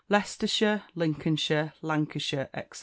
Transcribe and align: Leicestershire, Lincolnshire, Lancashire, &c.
Leicestershire, 0.09 0.83
Lincolnshire, 0.95 1.73
Lancashire, 1.83 2.49
&c. 2.73 2.79